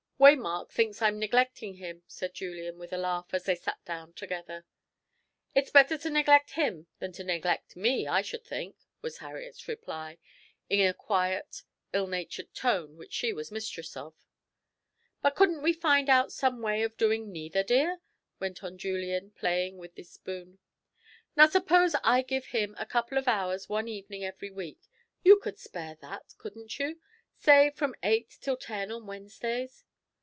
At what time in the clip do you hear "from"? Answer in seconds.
27.71-27.95